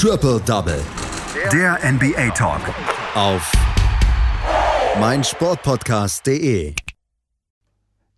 [0.00, 0.80] Triple Double.
[1.52, 2.60] Der NBA Talk.
[3.16, 3.50] Auf
[5.00, 6.72] meinsportpodcast.de.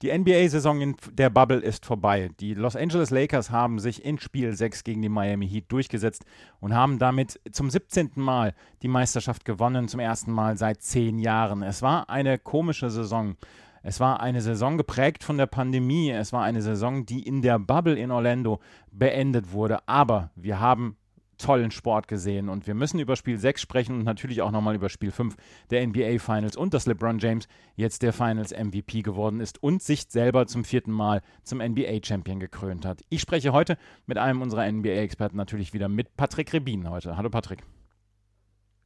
[0.03, 2.29] Die NBA-Saison in der Bubble ist vorbei.
[2.39, 6.27] Die Los Angeles Lakers haben sich in Spiel 6 gegen die Miami Heat durchgesetzt
[6.61, 8.11] und haben damit zum 17.
[8.17, 11.63] Mal die Meisterschaft gewonnen, zum ersten Mal seit zehn Jahren.
[11.63, 13.37] Es war eine komische Saison.
[13.83, 16.11] Es war eine Saison geprägt von der Pandemie.
[16.11, 19.79] Es war eine Saison, die in der Bubble in Orlando beendet wurde.
[19.89, 20.99] Aber wir haben
[21.41, 22.49] tollen Sport gesehen.
[22.49, 25.37] Und wir müssen über Spiel 6 sprechen und natürlich auch nochmal über Spiel 5
[25.71, 30.05] der NBA Finals und dass LeBron James jetzt der Finals MVP geworden ist und sich
[30.09, 33.03] selber zum vierten Mal zum NBA Champion gekrönt hat.
[33.09, 33.77] Ich spreche heute
[34.07, 37.17] mit einem unserer NBA-Experten natürlich wieder mit Patrick Rebin heute.
[37.17, 37.63] Hallo Patrick.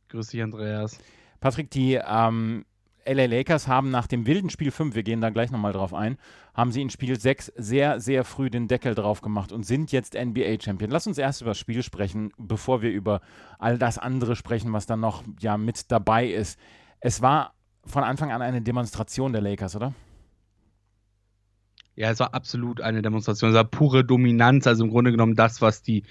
[0.08, 0.98] Grüß dich, Andreas.
[1.40, 2.64] Patrick, die ähm,
[3.06, 6.16] LA Lakers haben nach dem wilden Spiel 5, wir gehen da gleich nochmal drauf ein,
[6.54, 10.14] haben sie in Spiel 6 sehr, sehr früh den Deckel drauf gemacht und sind jetzt
[10.14, 10.90] NBA-Champion.
[10.90, 13.20] Lass uns erst über das Spiel sprechen, bevor wir über
[13.58, 16.58] all das andere sprechen, was dann noch ja mit dabei ist.
[17.00, 19.94] Es war von Anfang an eine Demonstration der Lakers, oder?
[21.96, 23.50] Ja, es war absolut eine Demonstration.
[23.50, 26.04] Es war pure Dominanz, also im Grunde genommen das, was die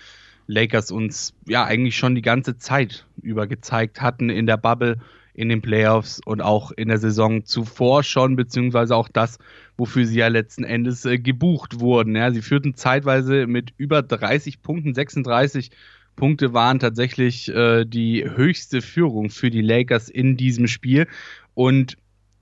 [0.47, 4.97] Lakers uns ja eigentlich schon die ganze Zeit über gezeigt hatten in der Bubble
[5.33, 9.39] in den Playoffs und auch in der Saison zuvor schon, beziehungsweise auch das,
[9.77, 12.15] wofür sie ja letzten Endes äh, gebucht wurden.
[12.15, 15.71] Ja, sie führten zeitweise mit über 30 Punkten, 36
[16.15, 21.07] Punkte waren tatsächlich äh, die höchste Führung für die Lakers in diesem Spiel.
[21.55, 21.97] Und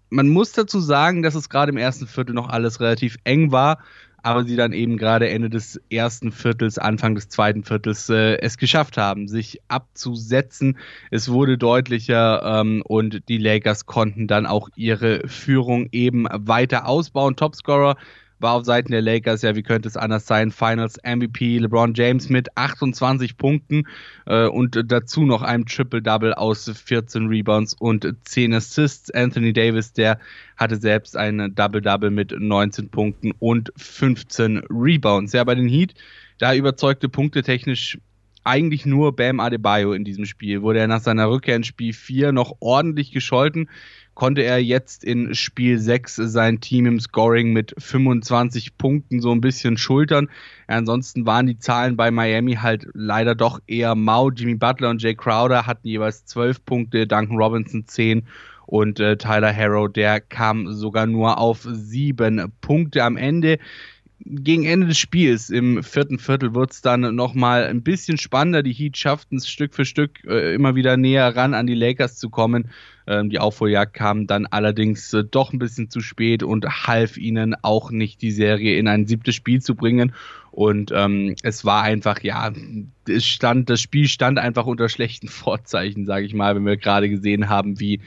[0.09, 3.79] man muss dazu sagen, dass es gerade im ersten Viertel noch alles relativ eng war
[4.23, 8.57] aber sie dann eben gerade Ende des ersten Viertels, Anfang des zweiten Viertels äh, es
[8.57, 10.77] geschafft haben, sich abzusetzen.
[11.09, 17.35] Es wurde deutlicher ähm, und die Lakers konnten dann auch ihre Führung eben weiter ausbauen.
[17.35, 17.95] Topscorer
[18.41, 20.51] war auf Seiten der Lakers, ja, wie könnte es anders sein?
[20.51, 23.87] Finals MVP LeBron James mit 28 Punkten
[24.25, 29.11] äh, und dazu noch einem Triple-Double aus 14 Rebounds und 10 Assists.
[29.11, 30.19] Anthony Davis, der
[30.57, 35.33] hatte selbst ein Double-Double mit 19 Punkten und 15 Rebounds.
[35.33, 35.93] Ja, bei den Heat,
[36.37, 37.97] da überzeugte Punkte technisch
[38.43, 40.61] eigentlich nur Bam Adebayo in diesem Spiel.
[40.61, 43.69] Wurde er nach seiner Rückkehr in Spiel 4 noch ordentlich gescholten
[44.13, 49.41] konnte er jetzt in Spiel 6 sein Team im Scoring mit 25 Punkten so ein
[49.41, 50.29] bisschen schultern.
[50.67, 54.29] Ansonsten waren die Zahlen bei Miami halt leider doch eher mau.
[54.29, 58.27] Jimmy Butler und Jay Crowder hatten jeweils 12 Punkte, Duncan Robinson 10
[58.65, 63.59] und äh, Tyler Harrow, der kam sogar nur auf 7 Punkte am Ende
[64.25, 68.63] gegen Ende des Spiels, im vierten Viertel, wird es dann nochmal ein bisschen spannender.
[68.63, 72.17] Die Heat schafften es Stück für Stück äh, immer wieder näher ran an die Lakers
[72.17, 72.69] zu kommen.
[73.07, 77.55] Ähm, die Aufholjagd kam dann allerdings äh, doch ein bisschen zu spät und half ihnen
[77.61, 80.13] auch nicht, die Serie in ein siebtes Spiel zu bringen.
[80.51, 82.51] Und ähm, es war einfach, ja,
[83.07, 87.09] es stand, das Spiel stand einfach unter schlechten Vorzeichen, sage ich mal, wenn wir gerade
[87.09, 88.01] gesehen haben, wie,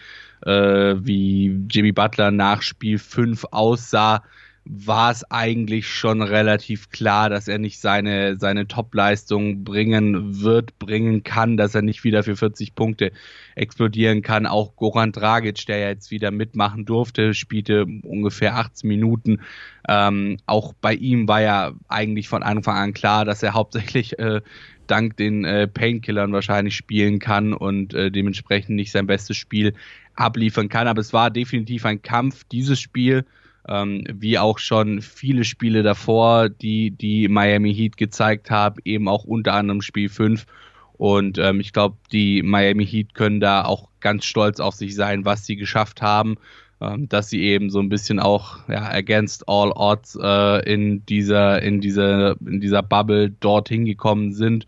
[0.44, 4.22] äh, wie Jimmy Butler nach Spiel 5 aussah
[4.66, 11.22] war es eigentlich schon relativ klar, dass er nicht seine, seine Top-Leistung bringen wird, bringen
[11.22, 13.12] kann, dass er nicht wieder für 40 Punkte
[13.56, 14.47] explodieren kann.
[14.47, 19.42] Auch Goran Dragic, der ja jetzt wieder mitmachen durfte, spielte ungefähr 18 Minuten.
[19.86, 24.41] Ähm, auch bei ihm war ja eigentlich von Anfang an klar, dass er hauptsächlich äh,
[24.86, 29.75] dank den äh, Painkillern wahrscheinlich spielen kann und äh, dementsprechend nicht sein bestes Spiel
[30.14, 30.88] abliefern kann.
[30.88, 33.26] Aber es war definitiv ein Kampf, dieses Spiel
[33.69, 39.25] ähm, wie auch schon viele Spiele davor, die die Miami Heat gezeigt haben, eben auch
[39.25, 40.47] unter anderem Spiel 5.
[40.94, 45.25] Und ähm, ich glaube, die Miami Heat können da auch ganz stolz auf sich sein,
[45.25, 46.36] was sie geschafft haben,
[46.80, 51.62] ähm, dass sie eben so ein bisschen auch ja, against all odds äh, in dieser
[51.62, 54.66] in dieser in dieser Bubble dort hingekommen sind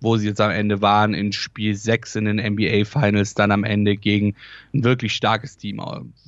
[0.00, 3.64] wo sie jetzt am Ende waren, in Spiel 6 in den NBA Finals, dann am
[3.64, 4.34] Ende gegen
[4.72, 5.80] ein wirklich starkes Team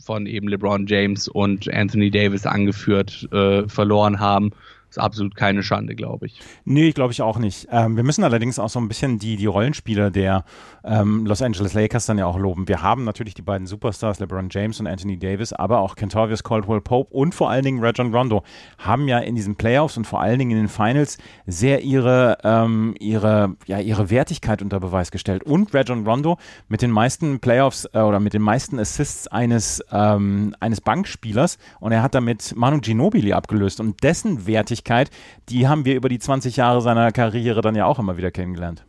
[0.02, 4.52] von eben LeBron James und Anthony Davis angeführt, äh, verloren haben
[4.90, 6.40] ist absolut keine Schande, glaube ich.
[6.64, 7.68] Nee, glaube ich auch nicht.
[7.70, 10.44] Ähm, wir müssen allerdings auch so ein bisschen die, die Rollenspieler der
[10.84, 12.68] ähm, Los Angeles Lakers dann ja auch loben.
[12.68, 16.80] Wir haben natürlich die beiden Superstars, LeBron James und Anthony Davis, aber auch Kentavious Caldwell
[16.80, 18.42] Pope und vor allen Dingen Rajon Rondo
[18.78, 22.94] haben ja in diesen Playoffs und vor allen Dingen in den Finals sehr ihre, ähm,
[23.00, 25.42] ihre, ja, ihre Wertigkeit unter Beweis gestellt.
[25.42, 26.38] Und Rajon Rondo
[26.68, 31.92] mit den meisten Playoffs äh, oder mit den meisten Assists eines, ähm, eines Bankspielers und
[31.92, 35.10] er hat damit Manu Ginobili abgelöst und dessen Wertigkeit Persönlichkeit,
[35.48, 38.84] die haben wir über die 20 Jahre seiner Karriere dann ja auch immer wieder kennengelernt.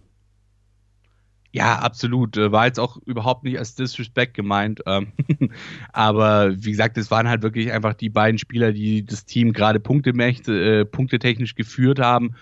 [1.51, 2.37] Ja, absolut.
[2.37, 4.81] Äh, war jetzt auch überhaupt nicht als Disrespect gemeint.
[4.85, 5.13] Ähm,
[5.93, 9.79] aber wie gesagt, es waren halt wirklich einfach die beiden Spieler, die das Team gerade
[9.79, 12.35] punktemächt, äh, punktetechnisch geführt haben.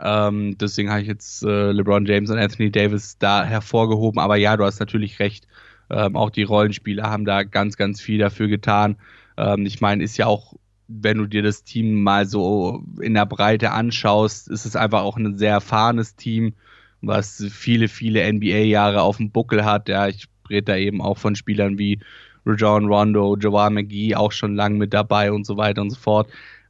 [0.00, 4.20] Ähm, deswegen habe ich jetzt äh, LeBron James und Anthony Davis da hervorgehoben.
[4.20, 5.46] Aber ja, du hast natürlich recht.
[5.90, 8.96] Ähm, auch die Rollenspieler haben da ganz, ganz viel dafür getan.
[9.64, 10.54] Ich meine, ist ja auch,
[11.00, 15.16] wenn du dir das Team mal so in der Breite anschaust, ist es einfach auch
[15.16, 16.54] ein sehr erfahrenes Team,
[17.00, 19.88] was viele, viele NBA-Jahre auf dem Buckel hat.
[19.88, 21.98] Ja, ich rede da eben auch von Spielern wie
[22.44, 26.28] Rajon Rondo, Jawar McGee auch schon lange mit dabei und so weiter und so fort.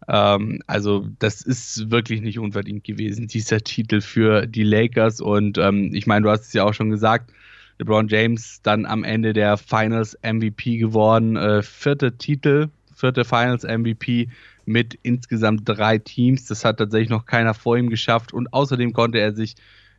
[0.08, 5.20] Ähm, also das ist wirklich nicht unverdient gewesen, dieser Titel für die Lakers.
[5.20, 7.32] Und ähm, ich meine, du hast es ja auch schon gesagt,
[7.78, 11.36] LeBron James dann am Ende der Finals MVP geworden.
[11.36, 12.68] Äh, vierte Titel,
[13.02, 14.28] vierte Finals MVP
[14.64, 16.46] mit insgesamt drei Teams.
[16.46, 18.32] Das hat tatsächlich noch keiner vor ihm geschafft.
[18.32, 19.56] Und außerdem konnte er sich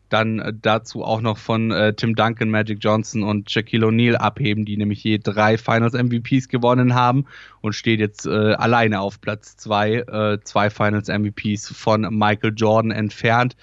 [0.07, 4.63] dann äh, dazu auch noch von äh, Tim Duncan, Magic Johnson und Shaquille O'Neal abheben,
[4.63, 7.25] die nämlich je drei Finals MVPs gewonnen haben
[7.59, 12.91] und steht jetzt äh, alleine auf Platz zwei, äh, zwei Finals MVPs von Michael Jordan
[12.91, 13.57] entfernt.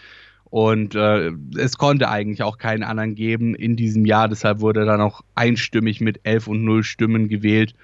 [0.51, 4.87] Und äh, es konnte eigentlich auch keinen anderen geben in diesem Jahr, deshalb wurde er
[4.87, 7.75] dann auch einstimmig mit 11 und 0 Stimmen gewählt.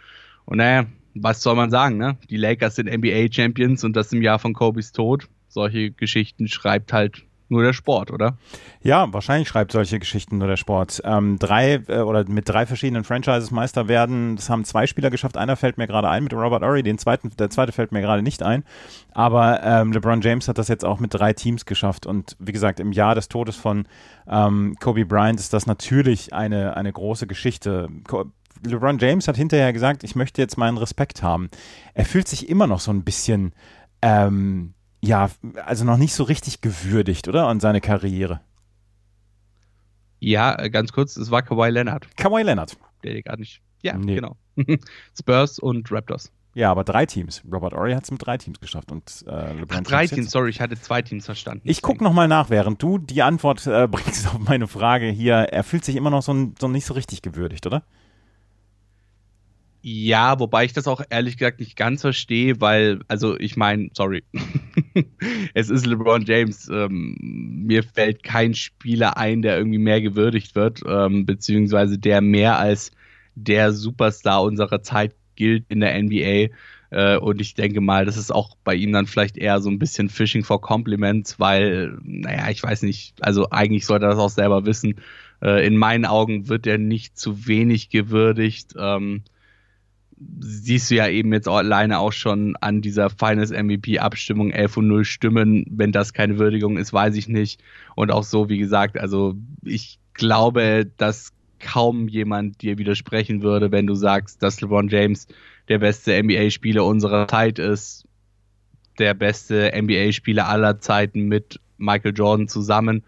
[0.47, 0.87] Und naja,
[1.23, 2.17] was soll man sagen, ne?
[2.31, 5.29] Die Lakers sind NBA Champions und das im Jahr von Kobe's Tod.
[5.49, 8.37] Solche Geschichten schreibt halt nur der Sport, oder?
[8.83, 11.01] Ja, wahrscheinlich schreibt solche Geschichten nur der Sport.
[11.05, 15.37] Ähm, drei äh, oder mit drei verschiedenen Franchises Meister werden, das haben zwei Spieler geschafft.
[15.37, 18.23] Einer fällt mir gerade ein mit Robert Ory, den zweiten, der zweite fällt mir gerade
[18.23, 18.65] nicht ein.
[19.13, 22.05] Aber ähm, LeBron James hat das jetzt auch mit drei Teams geschafft.
[22.05, 23.87] Und wie gesagt, im Jahr des Todes von
[24.29, 27.89] ähm, Kobe Bryant ist das natürlich eine, eine große Geschichte.
[28.64, 31.49] LeBron James hat hinterher gesagt, ich möchte jetzt meinen Respekt haben.
[31.94, 33.53] Er fühlt sich immer noch so ein bisschen
[34.03, 34.75] ähm,
[35.06, 35.31] ja,
[35.64, 37.47] also noch nicht so richtig gewürdigt, oder?
[37.47, 38.41] An seine Karriere.
[40.19, 42.08] Ja, ganz kurz, es war Kawhi Leonard.
[42.17, 42.76] Kawhi Leonard.
[43.05, 43.61] Der gar nicht.
[43.82, 44.17] Ja, nee.
[44.17, 44.37] genau.
[45.19, 46.32] Spurs und Raptors.
[46.55, 47.43] Ja, aber drei Teams.
[47.53, 48.91] Robert Ory hat es mit drei Teams geschafft.
[48.91, 51.69] Und, äh, LeBron Ach, drei Teams, sorry, ich hatte zwei Teams verstanden.
[51.69, 55.35] Ich gucke nochmal nach, während du die Antwort äh, bringst auf meine Frage hier.
[55.35, 57.82] Er fühlt sich immer noch so, so nicht so richtig gewürdigt, oder?
[59.88, 64.25] Ja, wobei ich das auch ehrlich gesagt nicht ganz verstehe, weil, also ich meine, sorry,
[65.55, 66.69] es ist LeBron James.
[66.69, 72.59] Ähm, mir fällt kein Spieler ein, der irgendwie mehr gewürdigt wird, ähm, beziehungsweise der mehr
[72.59, 72.91] als
[73.37, 76.49] der Superstar unserer Zeit gilt in der NBA.
[76.91, 79.79] Äh, und ich denke mal, das ist auch bei ihm dann vielleicht eher so ein
[79.79, 84.31] bisschen Fishing for Compliments, weil, naja, ich weiß nicht, also eigentlich sollte er das auch
[84.31, 84.97] selber wissen.
[85.41, 88.75] Äh, in meinen Augen wird er nicht zu wenig gewürdigt.
[88.77, 89.23] Ähm,
[90.41, 94.89] siehst du ja eben jetzt alleine auch schon an dieser Finals MVP Abstimmung 11 und
[94.89, 95.67] 0 Stimmen.
[95.71, 97.61] Wenn das keine Würdigung ist, weiß ich nicht.
[97.95, 103.87] Und auch so, wie gesagt, also ich glaube, dass kaum jemand dir widersprechen würde, wenn
[103.87, 105.27] du sagst, dass LeBron James
[105.69, 108.07] der beste NBA-Spieler unserer Zeit ist,
[108.99, 113.05] der beste NBA-Spieler aller Zeiten mit Michael Jordan zusammen.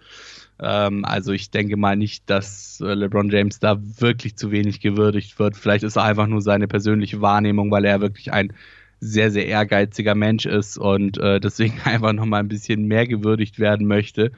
[0.61, 5.39] Ähm, also ich denke mal nicht, dass äh, LeBron James da wirklich zu wenig gewürdigt
[5.39, 5.57] wird.
[5.57, 8.53] Vielleicht ist er einfach nur seine persönliche Wahrnehmung, weil er wirklich ein
[9.01, 13.87] sehr, sehr ehrgeiziger Mensch ist und äh, deswegen einfach nochmal ein bisschen mehr gewürdigt werden
[13.87, 14.33] möchte.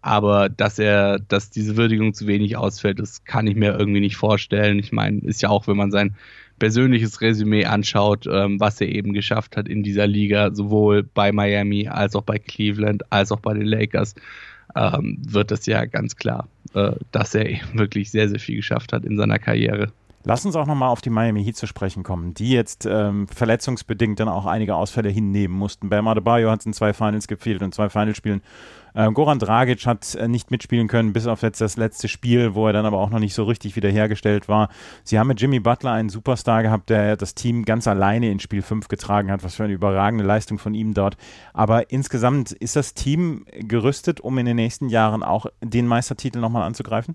[0.00, 4.16] Aber dass er, dass diese Würdigung zu wenig ausfällt, das kann ich mir irgendwie nicht
[4.16, 4.78] vorstellen.
[4.78, 6.14] Ich meine, ist ja auch, wenn man sein
[6.58, 11.88] persönliches Resümee anschaut, ähm, was er eben geschafft hat in dieser Liga, sowohl bei Miami
[11.88, 14.14] als auch bei Cleveland, als auch bei den Lakers
[14.76, 19.04] ähm, wird es ja ganz klar, äh, dass er wirklich sehr, sehr viel geschafft hat
[19.04, 19.92] in seiner Karriere.
[20.24, 24.20] Lass uns auch nochmal auf die Miami Heat zu sprechen kommen, die jetzt ähm, verletzungsbedingt
[24.20, 25.88] dann auch einige Ausfälle hinnehmen mussten.
[25.88, 28.42] Bam Adebayo hat es in zwei Finals gefehlt und zwei Finalspielen
[28.94, 32.66] äh, Goran Dragic hat äh, nicht mitspielen können, bis auf jetzt das letzte Spiel, wo
[32.66, 34.70] er dann aber auch noch nicht so richtig wiederhergestellt war.
[35.04, 38.62] Sie haben mit Jimmy Butler einen Superstar gehabt, der das Team ganz alleine in Spiel
[38.62, 39.44] 5 getragen hat.
[39.44, 41.16] Was für eine überragende Leistung von ihm dort.
[41.52, 46.64] Aber insgesamt ist das Team gerüstet, um in den nächsten Jahren auch den Meistertitel nochmal
[46.64, 47.14] anzugreifen?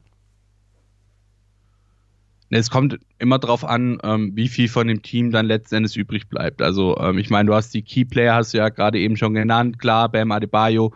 [2.56, 6.28] Es kommt immer darauf an, ähm, wie viel von dem Team dann letzten Endes übrig
[6.28, 6.62] bleibt.
[6.62, 9.80] Also ähm, ich meine, du hast die Keyplayer, hast du ja gerade eben schon genannt,
[9.80, 10.94] klar, Bam Adebayo,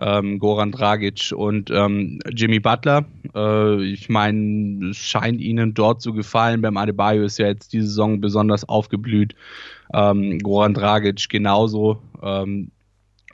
[0.00, 3.04] ähm, Goran Dragic und ähm, Jimmy Butler.
[3.34, 6.62] Äh, ich meine, es scheint ihnen dort zu gefallen.
[6.62, 9.34] Beim Adebayo ist ja jetzt diese Saison besonders aufgeblüht.
[9.92, 12.02] Ähm, Goran Dragic genauso.
[12.22, 12.70] Ähm,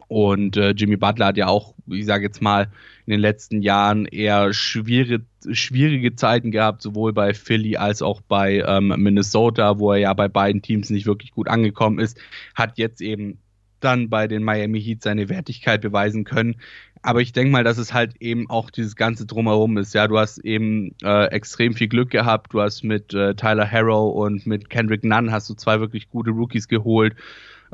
[0.09, 2.69] und äh, Jimmy Butler hat ja auch, ich sage jetzt mal,
[3.07, 8.65] in den letzten Jahren eher schwierige, schwierige Zeiten gehabt, sowohl bei Philly als auch bei
[8.67, 12.19] ähm, Minnesota, wo er ja bei beiden Teams nicht wirklich gut angekommen ist.
[12.55, 13.39] Hat jetzt eben
[13.81, 16.57] dann bei den Miami Heat seine Wertigkeit beweisen können.
[17.03, 19.95] Aber ich denke mal, dass es halt eben auch dieses ganze Drumherum ist.
[19.95, 22.53] Ja, du hast eben äh, extrem viel Glück gehabt.
[22.53, 26.31] Du hast mit äh, Tyler Harrow und mit Kendrick Nunn hast du zwei wirklich gute
[26.31, 27.15] Rookies geholt.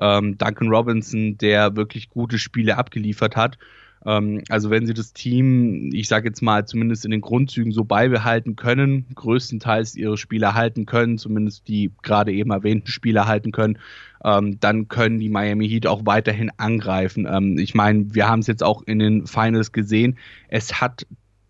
[0.01, 3.59] Ähm, Duncan Robinson, der wirklich gute Spiele abgeliefert hat.
[4.07, 7.85] Ähm, also wenn sie das Team, ich sage jetzt mal, zumindest in den Grundzügen so
[7.85, 13.79] beibehalten können, größtenteils ihre Spieler halten können, zumindest die gerade eben erwähnten Spieler halten können,
[14.25, 17.27] ähm, dann können die Miami Heat auch weiterhin angreifen.
[17.31, 20.19] Ähm, ich meine, wir haben es jetzt auch in den Finals gesehen.
[20.49, 21.07] Es hat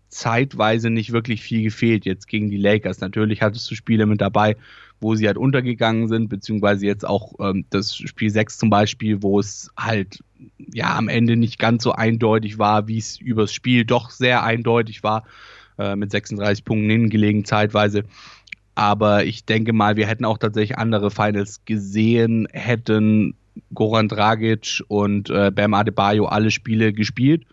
[0.09, 3.01] zeitweise nicht wirklich viel gefehlt jetzt gegen die Lakers.
[3.01, 4.55] Natürlich hattest du Spiele mit dabei,
[4.99, 9.39] wo sie halt untergegangen sind, beziehungsweise jetzt auch ähm, das Spiel 6 zum Beispiel, wo
[9.39, 10.23] es halt
[10.73, 15.03] ja am Ende nicht ganz so eindeutig war, wie es übers Spiel doch sehr eindeutig
[15.03, 15.23] war,
[15.77, 18.03] äh, mit 36 Punkten hingelegen zeitweise.
[18.75, 23.35] Aber ich denke mal, wir hätten auch tatsächlich andere Finals gesehen, hätten
[23.73, 27.45] Goran Dragic und äh, Bam Adebayo alle Spiele gespielt.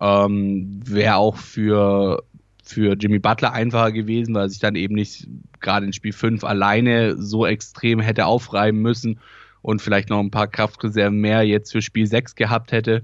[0.00, 2.24] Ähm, Wäre auch für
[2.68, 5.28] für Jimmy Butler einfacher gewesen, weil er sich dann eben nicht
[5.60, 9.20] gerade in Spiel 5 alleine so extrem hätte aufreiben müssen
[9.62, 13.02] und vielleicht noch ein paar Kraftreserven mehr jetzt für Spiel 6 gehabt hätte.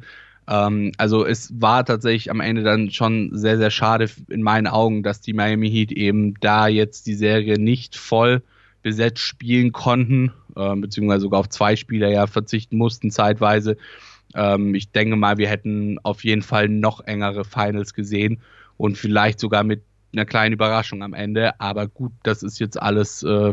[0.49, 5.03] Ähm, also es war tatsächlich am Ende dann schon sehr, sehr schade in meinen Augen,
[5.03, 8.43] dass die Miami Heat eben da jetzt die Serie nicht voll
[8.83, 13.77] besetzt spielen konnten, äh, beziehungsweise sogar auf zwei Spieler ja verzichten mussten zeitweise.
[14.35, 18.41] Ähm, ich denke mal, wir hätten auf jeden Fall noch engere Finals gesehen
[18.77, 21.59] und vielleicht sogar mit einer kleinen Überraschung am Ende.
[21.61, 23.53] Aber gut, das ist jetzt alles äh,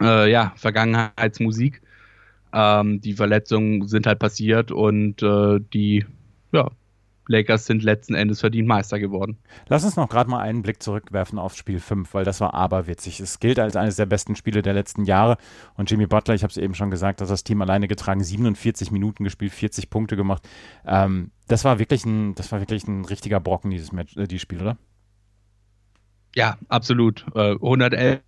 [0.00, 1.82] äh, ja, Vergangenheitsmusik.
[2.52, 6.06] Ähm, die Verletzungen sind halt passiert und äh, die
[6.52, 6.70] ja,
[7.28, 9.38] Lakers sind letzten Endes verdient Meister geworden.
[9.68, 13.20] Lass uns noch gerade mal einen Blick zurückwerfen auf Spiel 5, weil das war aberwitzig.
[13.20, 15.36] Es gilt als eines der besten Spiele der letzten Jahre
[15.76, 18.90] und Jimmy Butler, ich habe es eben schon gesagt, dass das Team alleine getragen, 47
[18.90, 20.48] Minuten gespielt, 40 Punkte gemacht.
[20.86, 24.42] Ähm, das war wirklich ein, das war wirklich ein richtiger Brocken, dieses Match, äh, dieses
[24.42, 24.76] Spiel, oder?
[26.34, 27.24] Ja, absolut.
[27.34, 28.20] Äh, 111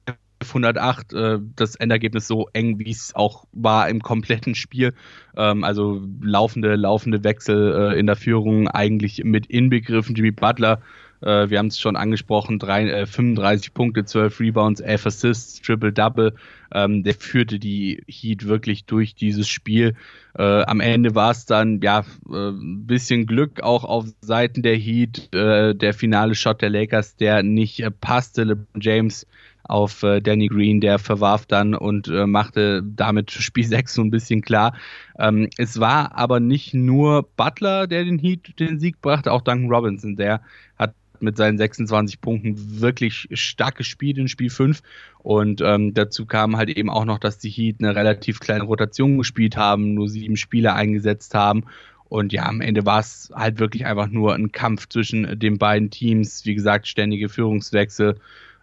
[0.49, 4.95] 108 äh, das Endergebnis so eng, wie es auch war im kompletten Spiel.
[5.37, 10.15] Ähm, also laufende, laufende Wechsel äh, in der Führung eigentlich mit inbegriffen.
[10.15, 10.81] Jimmy Butler,
[11.27, 16.35] wir haben es schon angesprochen, drei, 35 äh, Punkte, 12 Rebounds, 11 Assists, Triple-Double.
[16.73, 19.95] Ähm, der führte die Heat wirklich durch dieses Spiel.
[20.39, 24.77] Äh, am Ende war es dann ja ein äh, bisschen Glück auch auf Seiten der
[24.77, 25.31] Heat.
[25.33, 28.45] der finale Shot der Lakers, der nicht passte.
[28.45, 29.27] LeBron James
[29.71, 34.11] auf äh, Danny Green, der verwarf dann und äh, machte damit Spiel 6 so ein
[34.11, 34.75] bisschen klar.
[35.19, 39.71] Ähm, es war aber nicht nur Butler, der den Heat den Sieg brachte, auch Duncan
[39.71, 40.41] Robinson, der
[40.81, 44.83] hat mit seinen 26 Punkten wirklich stark gespielt in Spiel 5.
[45.19, 49.19] Und ähm, dazu kam halt eben auch noch, dass die Heat eine relativ kleine Rotation
[49.19, 51.65] gespielt haben, nur sieben Spieler eingesetzt haben.
[52.09, 55.91] Und ja, am Ende war es halt wirklich einfach nur ein Kampf zwischen den beiden
[55.91, 56.45] Teams.
[56.45, 58.17] Wie gesagt, ständige Führungswechsel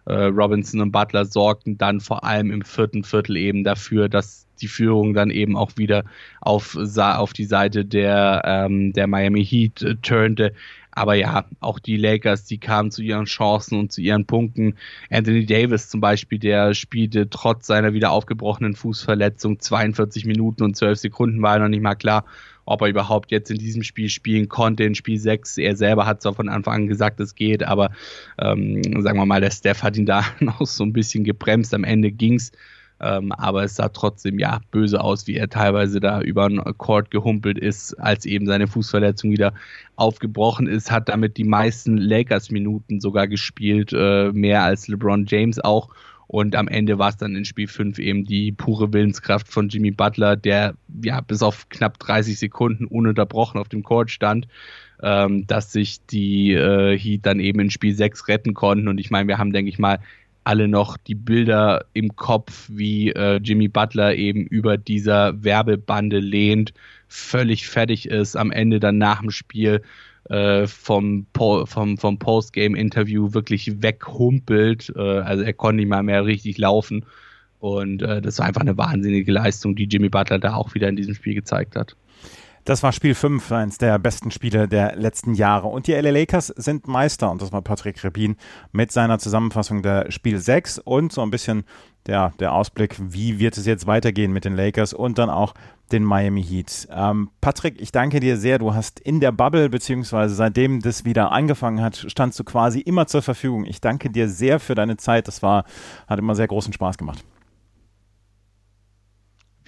[0.08, 4.68] äh, Robinson und Butler sorgten dann vor allem im vierten Viertel eben dafür, dass die
[4.68, 6.04] Führung dann eben auch wieder
[6.40, 10.52] auf, auf die Seite der, ähm, der Miami Heat äh, turnte.
[10.98, 14.74] Aber ja, auch die Lakers, die kamen zu ihren Chancen und zu ihren Punkten.
[15.10, 20.98] Anthony Davis zum Beispiel, der spielte trotz seiner wieder aufgebrochenen Fußverletzung 42 Minuten und 12
[20.98, 22.24] Sekunden, war noch nicht mal klar,
[22.64, 25.58] ob er überhaupt jetzt in diesem Spiel spielen konnte, in Spiel 6.
[25.58, 27.92] Er selber hat zwar von Anfang an gesagt, es geht, aber
[28.38, 31.72] ähm, sagen wir mal, der Steph hat ihn da noch so ein bisschen gebremst.
[31.74, 32.50] Am Ende ging's.
[33.00, 37.10] Ähm, aber es sah trotzdem ja böse aus, wie er teilweise da über den Court
[37.10, 39.54] gehumpelt ist, als eben seine Fußverletzung wieder
[39.96, 45.90] aufgebrochen ist, hat damit die meisten Lakers-Minuten sogar gespielt, äh, mehr als LeBron James auch.
[46.28, 49.90] Und am Ende war es dann in Spiel 5 eben die pure Willenskraft von Jimmy
[49.90, 54.46] Butler, der ja bis auf knapp 30 Sekunden ununterbrochen auf dem Court stand,
[55.02, 58.88] ähm, dass sich die äh, Heat dann eben in Spiel 6 retten konnten.
[58.88, 60.00] Und ich meine, wir haben, denke ich mal,
[60.48, 66.72] alle noch die Bilder im Kopf, wie äh, Jimmy Butler eben über dieser Werbebande lehnt,
[67.06, 69.82] völlig fertig ist, am Ende dann nach dem Spiel
[70.30, 74.90] äh, vom, vom, vom Postgame-Interview wirklich weghumpelt.
[74.96, 77.04] Äh, also er konnte nicht mal mehr richtig laufen.
[77.60, 80.96] Und äh, das war einfach eine wahnsinnige Leistung, die Jimmy Butler da auch wieder in
[80.96, 81.94] diesem Spiel gezeigt hat.
[82.68, 85.68] Das war Spiel 5, eines der besten Spiele der letzten Jahre.
[85.68, 87.30] Und die LA Lakers sind Meister.
[87.30, 88.36] Und das war Patrick Rebin
[88.72, 91.64] mit seiner Zusammenfassung der Spiel 6 und so ein bisschen
[92.04, 95.54] der, der Ausblick, wie wird es jetzt weitergehen mit den Lakers und dann auch
[95.92, 96.88] den Miami Heat.
[96.90, 98.58] Ähm, Patrick, ich danke dir sehr.
[98.58, 103.06] Du hast in der Bubble, beziehungsweise seitdem das wieder angefangen hat, standst du quasi immer
[103.06, 103.64] zur Verfügung.
[103.64, 105.26] Ich danke dir sehr für deine Zeit.
[105.26, 105.64] Das war,
[106.06, 107.24] hat immer sehr großen Spaß gemacht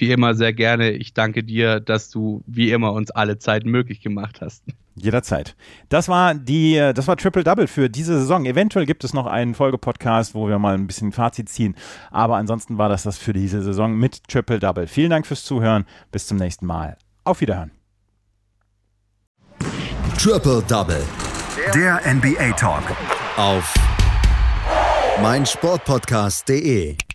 [0.00, 0.90] wie immer sehr gerne.
[0.90, 4.64] Ich danke dir, dass du wie immer uns alle Zeit möglich gemacht hast.
[4.96, 5.56] Jederzeit.
[5.88, 8.44] Das war die, das war Triple Double für diese Saison.
[8.44, 11.74] Eventuell gibt es noch einen Folgepodcast, wo wir mal ein bisschen Fazit ziehen.
[12.10, 14.86] Aber ansonsten war das das für diese Saison mit Triple Double.
[14.86, 15.84] Vielen Dank fürs Zuhören.
[16.12, 16.96] Bis zum nächsten Mal.
[17.24, 17.70] Auf Wiederhören.
[20.18, 21.02] Triple Double.
[21.74, 22.82] Der NBA Talk.
[23.36, 23.74] Auf
[25.22, 27.09] meinsportpodcast.de.